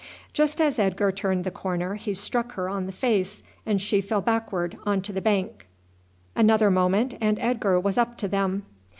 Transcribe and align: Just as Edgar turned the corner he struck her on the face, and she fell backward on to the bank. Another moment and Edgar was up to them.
Just 0.33 0.59
as 0.59 0.79
Edgar 0.79 1.11
turned 1.11 1.43
the 1.43 1.51
corner 1.51 1.93
he 1.93 2.15
struck 2.15 2.53
her 2.53 2.67
on 2.67 2.87
the 2.87 2.91
face, 2.91 3.43
and 3.67 3.79
she 3.79 4.01
fell 4.01 4.19
backward 4.19 4.75
on 4.83 4.99
to 5.03 5.13
the 5.13 5.21
bank. 5.21 5.67
Another 6.35 6.71
moment 6.71 7.13
and 7.21 7.37
Edgar 7.37 7.79
was 7.79 7.99
up 7.99 8.17
to 8.17 8.27
them. 8.27 8.65